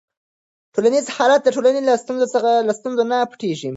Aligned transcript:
ټولنیز 0.73 1.05
حالت 1.15 1.41
د 1.43 1.49
ټولنې 1.55 1.81
له 2.67 2.71
ستونزو 2.81 3.03
نه 3.11 3.17
پټيږي. 3.31 3.69